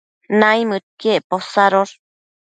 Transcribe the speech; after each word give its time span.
naimëdquiec 0.39 1.21
posadosh 1.29 1.93